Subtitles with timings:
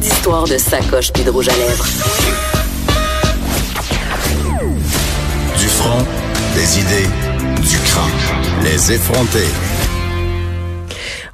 [0.00, 1.86] D'histoire de sacoche puis à lèvres.
[5.56, 6.04] Du front,
[6.54, 7.08] des idées,
[7.62, 8.64] du crâne.
[8.64, 9.46] Les effronter.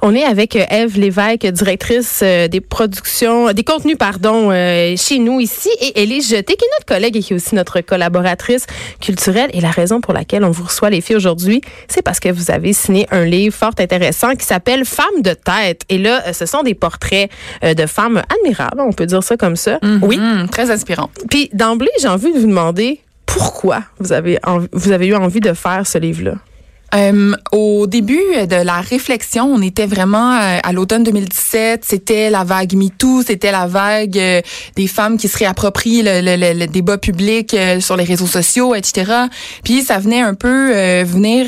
[0.03, 5.19] On est avec euh, Eve Lévesque, directrice euh, des productions, des contenus, pardon, euh, chez
[5.19, 8.65] nous ici, et Élise Jeté, qui est notre collègue et qui est aussi notre collaboratrice
[8.99, 9.51] culturelle.
[9.53, 12.49] Et la raison pour laquelle on vous reçoit les filles aujourd'hui, c'est parce que vous
[12.49, 15.83] avez signé un livre fort intéressant qui s'appelle Femmes de tête.
[15.89, 17.29] Et là, ce sont des portraits
[17.61, 19.77] de femmes admirables, on peut dire ça comme ça.
[19.77, 19.99] Mm-hmm.
[20.01, 20.19] Oui,
[20.51, 21.11] très inspirant.
[21.29, 24.39] Puis d'emblée, j'ai envie de vous demander pourquoi vous avez,
[24.71, 26.35] vous avez eu envie de faire ce livre-là?
[26.93, 28.19] Euh, au début
[28.49, 31.85] de la réflexion, on était vraiment euh, à l'automne 2017.
[31.85, 34.41] C'était la vague MeToo, c'était la vague euh,
[34.75, 38.75] des femmes qui se réapproprient le, le, le débat public euh, sur les réseaux sociaux,
[38.75, 39.09] etc.
[39.63, 40.51] Puis ça venait un peu
[41.03, 41.47] venir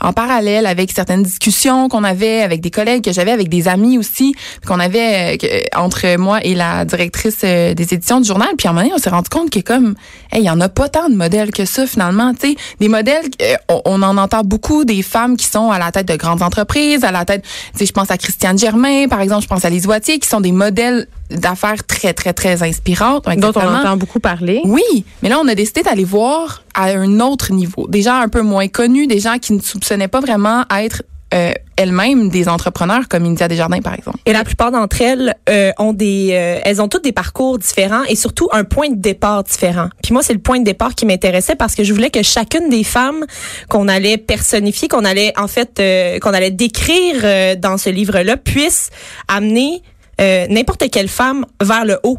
[0.00, 3.98] en parallèle avec certaines discussions qu'on avait avec des collègues, que j'avais avec des amis
[3.98, 4.34] aussi,
[4.66, 5.38] qu'on avait
[5.74, 8.48] entre moi et la directrice des éditions du journal.
[8.56, 9.94] Puis à un moment donné, on s'est rendu compte que comme,
[10.34, 12.32] il y en a pas tant de modèles que ça finalement.
[12.34, 13.24] Tu sais, des modèles,
[13.68, 17.04] on, on en entend beaucoup des femmes qui sont à la tête de grandes entreprises,
[17.04, 19.70] à la tête, tu sais, je pense à Christiane Germain, par exemple, je pense à
[19.70, 23.24] Lise Wattier, qui sont des modèles d'affaires très, très, très inspirantes.
[23.36, 24.60] Dont on entend beaucoup parler.
[24.64, 27.86] Oui, mais là, on a décidé d'aller voir à un autre niveau.
[27.88, 31.02] Des gens un peu moins connus, des gens qui ne soupçonnaient pas vraiment être
[31.34, 34.18] euh, elles-mêmes des entrepreneurs comme India Desjardins par exemple.
[34.24, 38.02] Et la plupart d'entre elles euh, ont des euh, elles ont toutes des parcours différents
[38.04, 39.88] et surtout un point de départ différent.
[40.02, 42.70] Puis moi c'est le point de départ qui m'intéressait parce que je voulais que chacune
[42.70, 43.26] des femmes
[43.68, 45.82] qu'on allait personnifier, qu'on allait en fait
[46.20, 48.88] qu'on allait décrire dans ce livre-là puisse
[49.28, 49.82] amener
[50.18, 52.18] n'importe quelle femme vers le haut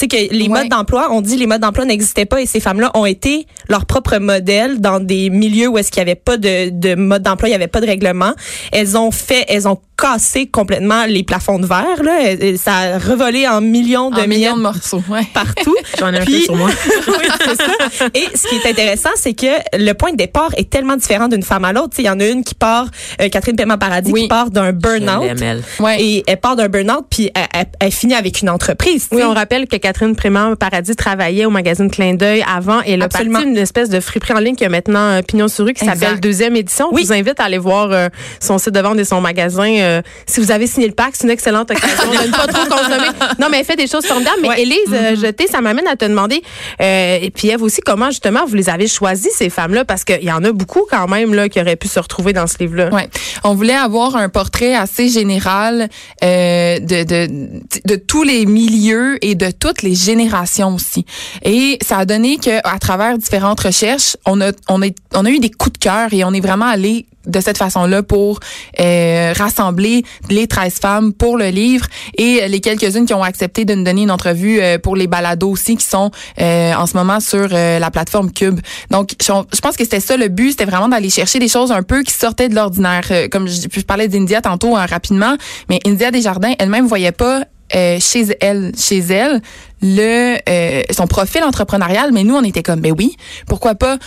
[0.00, 2.60] tu sais que les modes d'emploi, on dit les modes d'emploi n'existaient pas et ces
[2.60, 6.36] femmes-là ont été leur propre modèle dans des milieux où est-ce qu'il y avait pas
[6.36, 8.32] de, de mode d'emploi, il y avait pas de règlement.
[8.72, 12.56] Elles ont fait, elles ont cassé complètement les plafonds de verre là.
[12.56, 15.26] Ça a revolé en millions de millions de morceaux, ouais.
[15.34, 15.76] partout.
[15.98, 16.70] J'en ai un peu sur moi.
[17.08, 18.06] oui, c'est ça.
[18.14, 21.42] Et ce qui est intéressant, c'est que le point de départ est tellement différent d'une
[21.42, 21.94] femme à l'autre.
[21.98, 22.86] Il y en a une qui part,
[23.20, 25.38] euh, Catherine Paiement Paradis, qui part d'un burn-out.
[25.80, 26.02] Ouais.
[26.02, 29.08] Et elle part d'un burn-out, puis elle, elle, finit avec une entreprise.
[29.12, 33.02] Oui, on rappelle que Catherine Prément Paradis travaillait au magazine Clin d'œil avant et elle
[33.02, 35.74] a parti une espèce de friperie en ligne qui a maintenant euh, Pignon sur rue
[35.74, 36.88] qui s'appelle Deuxième édition.
[36.92, 37.02] Oui.
[37.02, 38.08] Je vous invite à aller voir euh,
[38.40, 39.70] son site de vente et son magasin.
[39.78, 42.64] Euh, si vous avez signé le pack, c'est une excellente occasion de ne pas trop
[42.64, 43.08] consommer.
[43.38, 44.38] Non, mais elle fait des choses formidables.
[44.42, 46.42] Mais Élise mm Jeté, ça m'amène à te demander,
[46.80, 49.84] et puis Eve aussi, comment justement vous les avez choisis, ces femmes-là?
[49.84, 52.46] Parce qu'il y en a beaucoup quand même là, qui auraient pu se retrouver dans
[52.46, 52.90] ce livre-là.
[52.90, 53.08] Ouais.
[53.44, 55.88] On voulait avoir un portrait assez général
[56.22, 61.04] de, de, de tous les milieux et de toutes les génération aussi.
[61.42, 65.30] Et ça a donné que à travers différentes recherches, on a on a on a
[65.30, 68.40] eu des coups de cœur et on est vraiment allé de cette façon-là pour
[68.80, 71.86] euh, rassembler les 13 femmes pour le livre
[72.16, 75.50] et les quelques-unes qui ont accepté de nous donner une entrevue euh, pour les balados
[75.50, 76.10] aussi qui sont
[76.40, 78.60] euh, en ce moment sur la plateforme Cube.
[78.90, 81.82] Donc je, pense que c'était ça le but, c'était vraiment d'aller chercher des choses un
[81.82, 83.04] peu qui sortaient de l'ordinaire.
[83.30, 85.36] comme je, parlais d'India tantôt rapidement,
[85.68, 87.44] mais India Desjardins elle-même voyait pas
[87.74, 89.40] euh, chez elle, chez elle,
[89.82, 93.16] le euh, son profil entrepreneurial, mais nous on était comme ben oui,
[93.46, 93.98] pourquoi pas?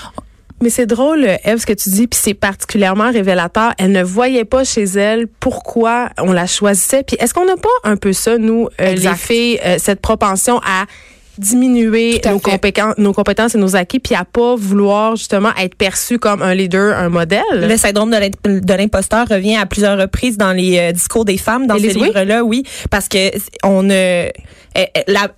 [0.61, 3.73] Mais c'est drôle, Eve, ce que tu dis, puis c'est particulièrement révélateur.
[3.77, 7.03] Elle ne voyait pas chez elle pourquoi on la choisissait.
[7.03, 10.85] Puis est-ce qu'on n'a pas un peu ça, nous, euh, les filles, cette propension à
[11.37, 16.19] diminuer nos compétences, nos compétences et nos acquis, puis à pas vouloir justement être perçu
[16.19, 17.41] comme un leader, un modèle.
[17.53, 21.77] Le syndrome de l'imposteur revient à plusieurs reprises dans les euh, discours des femmes dans
[21.77, 23.31] ces livres-là, oui, parce que
[23.63, 24.29] on euh,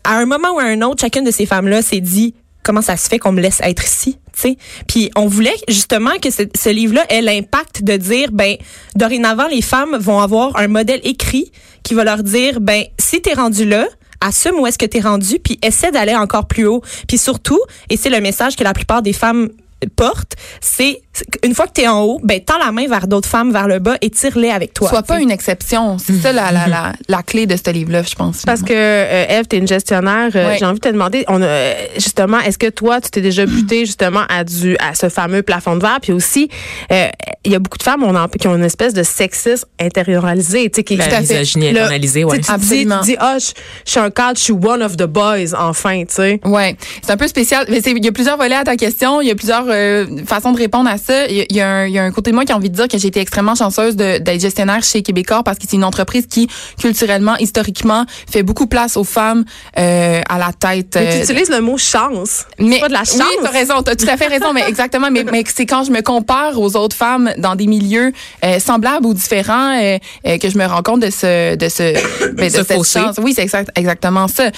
[0.04, 2.98] à un moment ou à un autre, chacune de ces femmes-là s'est dit comment ça
[2.98, 4.58] se fait qu'on me laisse être ici, tu sais?
[4.88, 8.56] Puis on voulait justement que ce, ce livre-là ait l'impact de dire ben
[8.96, 11.52] dorénavant les femmes vont avoir un modèle écrit
[11.84, 13.88] qui va leur dire ben si t'es rendu là,
[14.22, 16.82] assume où est-ce que tu es rendu, puis essaie d'aller encore plus haut.
[17.08, 17.60] Puis surtout,
[17.90, 19.50] et c'est le message que la plupart des femmes
[19.96, 21.02] porte, c'est
[21.44, 23.68] une fois que tu es en haut, ben tends la main vers d'autres femmes vers
[23.68, 24.90] le bas et tire-les avec toi.
[24.90, 28.16] Sois pas une exception, c'est ça la, la, la, la, clé de ce livre-là, je
[28.16, 28.44] pense.
[28.44, 31.42] Parce que euh, Eve, tu es une gestionnaire, euh, j'ai envie de te demander on
[31.42, 35.44] a, justement est-ce que toi tu t'es déjà buté justement à du à ce fameux
[35.44, 36.00] plafond de verre?
[36.02, 36.50] Puis aussi
[36.92, 37.08] euh,
[37.44, 40.70] il y a beaucoup de femmes on en, qui ont une espèce de sexisme intériorisé,
[40.70, 42.40] tu sais qui est tout à fait internalisé, ouais.
[42.40, 43.52] Tu dis, tu dis ah, je,
[43.86, 46.40] suis un cadre, je suis one of the boys enfin, tu sais.
[46.46, 49.28] Ouais, c'est un peu spécial, mais il y a plusieurs volets à ta question, il
[49.28, 51.28] y a plusieurs plusieurs euh, façons de répondre à ça.
[51.28, 52.76] Il y, a un, il y, a un côté de moi qui a envie de
[52.76, 56.28] dire que j'ai été extrêmement chanceuse d'être gestionnaire chez Québécois parce que c'est une entreprise
[56.28, 56.48] qui,
[56.80, 59.46] culturellement, historiquement, fait beaucoup place aux femmes
[59.78, 60.96] euh, à la tête.
[60.96, 62.46] Mais tu utilises le mot chance.
[62.60, 63.18] Mais, pas de la chance.
[63.20, 63.82] Oui, t'as raison.
[63.82, 64.54] T'as tout à fait raison.
[64.54, 65.10] mais exactement.
[65.12, 68.12] Mais, mais c'est quand je me compare aux autres femmes dans des milieux
[68.60, 69.80] semblables ou différents
[70.24, 73.18] que je me rends compte de ce, de ce, ben, de cette chance.
[73.22, 74.52] Oui, c'est exact, exactement ça.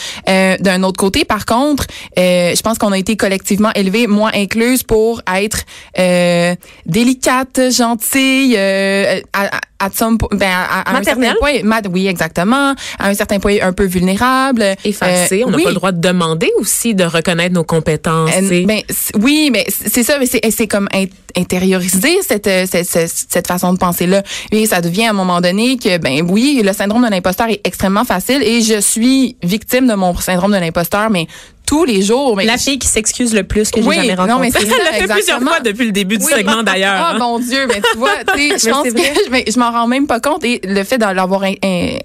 [0.60, 4.97] D'un autre côté, par contre, je pense qu'on a été collectivement élevés, moi incluse, pour
[5.36, 5.60] être
[6.00, 6.56] euh,
[6.86, 9.90] délicate, gentille, euh, à, à,
[10.32, 11.54] ben, à, un certain point,
[11.92, 14.76] oui, exactement, à un certain point un peu vulnérable.
[14.84, 18.32] Effacé, on n'a pas le droit de demander aussi de reconnaître nos compétences.
[18.36, 18.82] Euh, ben,
[19.22, 20.90] oui, mais c'est ça, mais c'est comme
[21.36, 24.24] intérioriser cette, cette, cette, façon de penser-là.
[24.52, 27.62] Et ça devient à un moment donné que, ben oui, le syndrome de l'imposteur est
[27.64, 31.28] extrêmement facile et je suis victime de mon syndrome de l'imposteur, mais
[31.68, 32.36] tous les jours.
[32.36, 34.34] Mais la fille qui s'excuse le plus que j'ai jamais rencontrée.
[34.34, 36.96] Non, mais ça, elle l'a fait plusieurs fois depuis le début du segment d'ailleurs.
[36.98, 40.44] Ah mon Dieu, mais tu vois, je pense que je m'en rends même pas compte
[40.44, 41.44] et le fait de l'avoir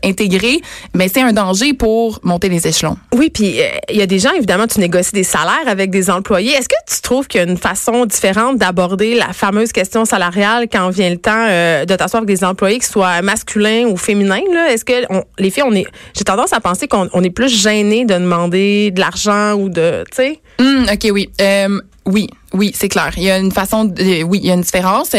[0.04, 0.60] intégré,
[0.94, 2.96] mais c'est un danger pour monter les échelons.
[3.14, 6.10] Oui, puis euh, il y a des gens évidemment tu négocies des salaires avec des
[6.10, 6.52] employés.
[6.52, 10.66] Est-ce que tu trouves qu'il y a une façon différente d'aborder la fameuse question salariale
[10.70, 14.42] quand vient le temps euh, de t'asseoir avec des employés qui soient masculins ou féminins
[14.52, 14.72] là?
[14.72, 15.06] Est-ce que
[15.38, 15.86] les filles on est
[16.16, 20.16] j'ai tendance à penser qu'on est plus gêné de demander de l'argent ou de, tu
[20.16, 20.40] sais?
[20.58, 21.30] Hum, OK, oui.
[21.40, 23.12] Euh, oui, oui, c'est clair.
[23.16, 25.10] Il y a une façon, de, oui, il y a une différence.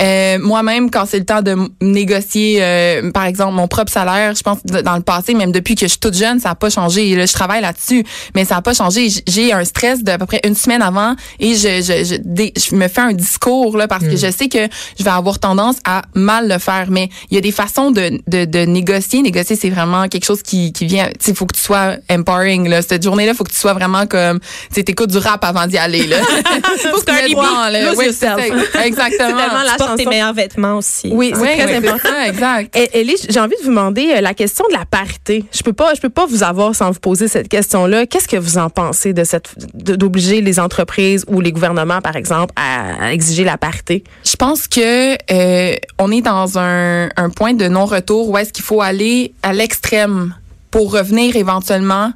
[0.00, 4.42] Euh, Moi-même, quand c'est le temps de négocier, euh, par exemple, mon propre salaire, je
[4.42, 7.14] pense dans le passé, même depuis que je suis toute jeune, ça n'a pas changé.
[7.14, 8.04] Là, je travaille là-dessus,
[8.34, 9.08] mais ça n'a pas changé.
[9.26, 12.88] J'ai un stress d'à peu près une semaine avant et je, je, je, je me
[12.88, 14.18] fais un discours là parce que hmm.
[14.18, 14.68] je sais que
[14.98, 16.86] je vais avoir tendance à mal le faire.
[16.90, 19.22] Mais il y a des façons de, de, de négocier.
[19.22, 21.10] Négocier, c'est vraiment quelque chose qui, qui vient.
[21.26, 22.68] Il faut que tu sois empowering.
[22.68, 22.82] Là.
[22.82, 24.40] Cette journée-là, il faut que tu sois vraiment comme,
[24.72, 26.06] tu écoutes du rap avant d'y aller.
[26.06, 26.18] Là.
[26.88, 27.92] faut que tu là.
[27.96, 28.06] Oui,
[28.84, 29.36] exactement.
[29.36, 31.10] la portes tes meilleurs vêtements aussi.
[31.12, 32.08] Oui, c'est très important.
[32.26, 32.76] exact.
[32.76, 35.44] Et, Ellie, j'ai envie de vous demander euh, la question de la parité.
[35.52, 38.06] Je peux pas, je peux pas vous avoir sans vous poser cette question-là.
[38.06, 42.52] Qu'est-ce que vous en pensez de cette, d'obliger les entreprises ou les gouvernements, par exemple,
[42.56, 44.04] à, exiger la parité?
[44.24, 48.64] Je pense que euh, on est dans un, un point de non-retour où est-ce qu'il
[48.64, 50.34] faut aller à l'extrême
[50.70, 52.12] pour revenir éventuellement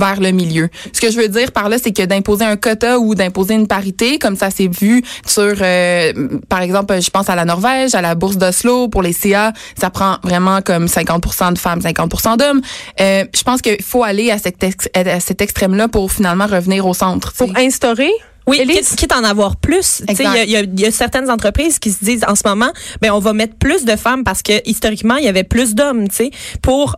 [0.00, 0.68] vers le milieu.
[0.92, 3.68] Ce que je veux dire par là, c'est que d'imposer un quota ou d'imposer une
[3.68, 6.12] parité, comme ça s'est vu sur, euh,
[6.48, 9.90] par exemple, je pense à la Norvège, à la bourse d'Oslo pour les CA, ça
[9.90, 12.62] prend vraiment comme 50% de femmes, 50% d'hommes.
[13.00, 14.64] Euh, je pense qu'il faut aller à cet,
[14.94, 17.32] à cet extrême-là pour finalement revenir au centre.
[17.34, 18.10] Pour instaurer
[18.46, 20.02] oui, quitte, quitte en avoir plus.
[20.08, 22.70] Il y a, y a, certaines entreprises qui se disent en ce moment,
[23.00, 26.08] ben on va mettre plus de femmes parce que historiquement il y avait plus d'hommes,
[26.08, 26.30] tu sais,
[26.62, 26.96] pour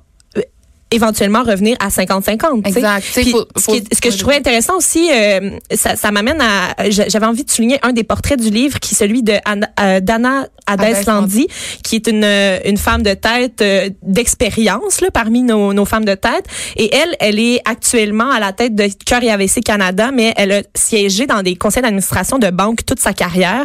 [0.93, 2.67] éventuellement revenir à 50-50.
[2.67, 3.05] Exact.
[3.05, 6.89] ce, que je trouvais intéressant aussi, euh, ça, ça m'amène à...
[6.91, 9.33] J'avais envie de souligner un des portraits du livre qui est celui de
[9.81, 11.49] euh, Dana Adeslandi,
[11.83, 12.25] qui est une,
[12.65, 16.47] une femme de tête euh, d'expérience là, parmi nos, nos femmes de tête.
[16.77, 20.53] Et elle, elle est actuellement à la tête de Cœur et AVC Canada, mais elle
[20.53, 23.65] a siégé dans des conseils d'administration de banques toute sa carrière,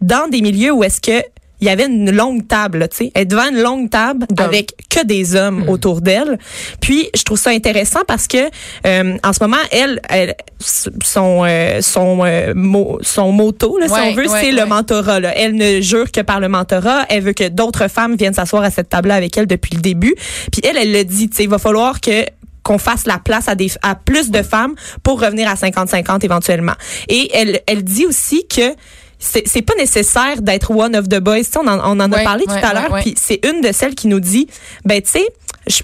[0.00, 1.22] dans des milieux où est-ce que
[1.60, 5.04] il y avait une longue table, tu sais, elle devant une longue table avec que
[5.04, 5.68] des hommes hmm.
[5.68, 6.38] autour d'elle.
[6.80, 8.38] Puis je trouve ça intéressant parce que
[8.86, 12.52] euh, en ce moment, elle, elle son euh, son euh,
[13.02, 15.20] son motto, là, si on veut, c'est le mentorat.
[15.20, 15.32] Là.
[15.36, 17.06] Elle ne jure que par le mentorat.
[17.08, 20.14] Elle veut que d'autres femmes viennent s'asseoir à cette table-là avec elle depuis le début.
[20.52, 22.24] Puis elle, elle le dit, tu sais, il va falloir que
[22.62, 26.74] qu'on fasse la place à des à plus de femmes pour revenir à 50-50 éventuellement.
[27.08, 28.74] Et elle elle dit aussi que
[29.18, 31.42] c'est pas nécessaire d'être one of the boys.
[31.56, 34.08] on en, on en a parlé tout à l'heure, puis c'est une de celles qui
[34.08, 34.46] nous dit,
[34.84, 35.26] ben tu sais,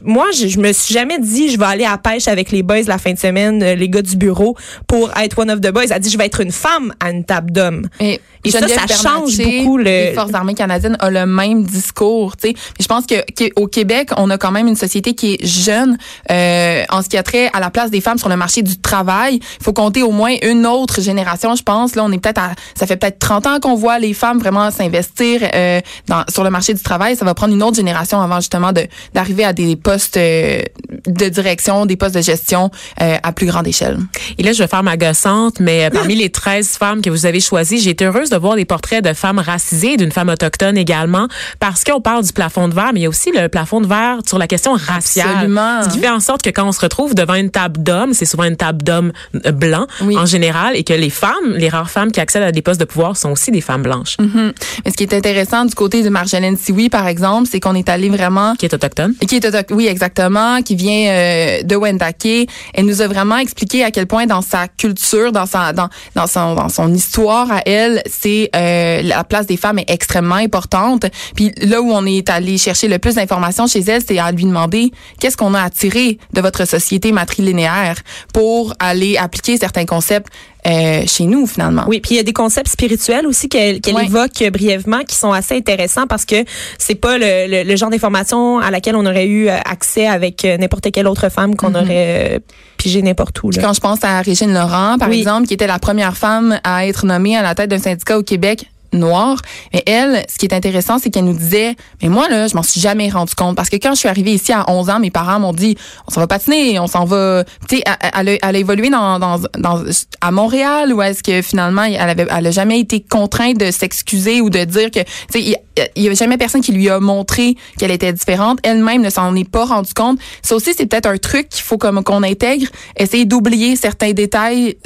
[0.02, 2.82] moi, je, je, me suis jamais dit je vais aller à pêche avec les boys
[2.86, 5.86] la fin de semaine, euh, les gars du bureau, pour être one of the boys.
[5.90, 7.88] Elle dit je vais être une femme à une table d'hommes.
[8.00, 9.78] Et, ça, ça change beaucoup.
[9.78, 9.84] Le...
[9.84, 12.36] Les forces armées canadiennes ont le même discours.
[12.36, 13.14] Tu sais, je pense que,
[13.56, 15.96] au Québec, on a quand même une société qui est jeune
[16.30, 18.78] euh, en ce qui a trait à la place des femmes sur le marché du
[18.78, 19.36] travail.
[19.36, 21.94] Il faut compter au moins une autre génération, je pense.
[21.94, 24.70] Là, on est peut-être à, ça fait peut-être 30 ans qu'on voit les femmes vraiment
[24.70, 27.16] s'investir euh, dans sur le marché du travail.
[27.16, 28.82] Ça va prendre une autre génération avant justement de
[29.14, 30.60] d'arriver à des postes euh,
[31.06, 33.98] de direction, des postes de gestion euh, à plus grande échelle.
[34.36, 37.40] Et là, je vais faire ma gossante, mais parmi les 13 femmes que vous avez
[37.40, 41.26] choisies, j'ai été heureuse de voir des portraits de femmes racisées, d'une femme autochtone également,
[41.60, 43.86] parce qu'on parle du plafond de verre, mais il y a aussi le plafond de
[43.86, 45.30] verre sur la question raciale.
[45.30, 45.82] Absolument.
[45.82, 48.26] Ce qui fait en sorte que quand on se retrouve devant une table d'hommes, c'est
[48.26, 49.12] souvent une table d'hommes
[49.54, 52.80] blancs en général, et que les femmes, les rares femmes qui accèdent à des postes
[52.80, 54.16] de pouvoir sont aussi des femmes blanches.
[54.18, 54.52] Mm-hmm.
[54.84, 57.88] Mais ce qui est intéressant du côté de Marjolaine Sioui, par exemple, c'est qu'on est
[57.88, 58.54] allé vraiment...
[58.56, 59.14] Qui est autochtone.
[59.26, 62.48] Qui est autochtone, oui, exactement, qui vient euh, de Wendake.
[62.74, 66.26] Elle nous a vraiment expliqué à quel point dans sa culture, dans sa, dans, dans
[66.26, 71.06] son, dans son histoire à elle, c'est euh, la place des femmes est extrêmement importante.
[71.34, 74.44] Puis là où on est allé chercher le plus d'informations chez elle, c'est à lui
[74.44, 74.90] demander
[75.20, 77.96] qu'est-ce qu'on a tirer de votre société matrilinéaire
[78.32, 80.28] pour aller appliquer certains concepts
[80.66, 81.84] euh, chez nous finalement.
[81.86, 85.56] Oui, puis il y a des concepts spirituels aussi qu'elle évoque brièvement qui sont assez
[85.56, 86.36] intéressants parce que
[86.78, 91.06] c'est pas le, le, genre d'information à laquelle on aurait eu accès avec n'importe quelle
[91.06, 91.82] autre femme qu'on mm-hmm.
[91.82, 92.40] aurait
[92.76, 93.50] pigé n'importe où.
[93.50, 93.62] Là.
[93.62, 97.06] Quand je pense à Régine Laurent, par exemple, qui était la première femme à être
[97.06, 99.40] nommée à la tête d'un syndicat au Québec noire.
[99.72, 102.62] Mais elle, ce qui est intéressant, c'est qu'elle nous disait, mais moi, là, je m'en
[102.62, 103.56] suis jamais rendu compte.
[103.56, 106.10] Parce que quand je suis arrivée ici à 11 ans, mes parents m'ont dit, on
[106.10, 107.44] s'en va patiner, on s'en va...
[107.68, 107.84] Tu sais,
[108.14, 109.82] elle, elle, a évolué dans, dans, dans,
[110.20, 114.40] à Montréal ou est-ce que finalement, elle avait elle a jamais été contrainte de s'excuser
[114.40, 115.00] ou de dire que...
[115.00, 115.58] Tu sais,
[115.96, 118.58] il y avait jamais personne qui lui a montré qu'elle était différente.
[118.62, 120.18] Elle-même ne s'en est pas rendu compte.
[120.42, 124.76] Ça aussi, c'est peut-être un truc qu'il faut comme qu'on intègre, essayer d'oublier certains détails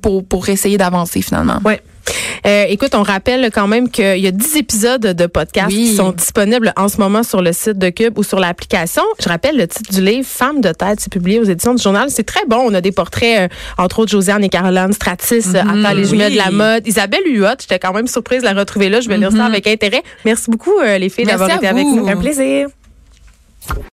[0.00, 1.58] pour, pour essayer d'avancer finalement.
[1.64, 1.80] Ouais.
[2.46, 6.12] Euh, écoute, on rappelle quand même qu'il y a 10 épisodes de podcast qui sont
[6.12, 9.02] disponibles en ce moment sur le site de Cube ou sur l'application.
[9.22, 12.08] Je rappelle le titre du livre Femme de tête, c'est publié aux éditions du journal.
[12.10, 12.58] C'est très bon.
[12.64, 16.32] On a des portraits, euh, entre autres, Josiane et Caroline Stratis, mm -hmm, les jumelles
[16.32, 16.86] de la mode.
[16.86, 19.00] Isabelle Huot, j'étais quand même surprise de la retrouver là.
[19.00, 19.52] Je vais lire ça mhm.
[19.52, 20.02] avec intérêt.
[20.24, 22.08] Merci beaucoup, euh, les filles, d'avoir été avec nous.
[22.08, 22.68] Un plaisir.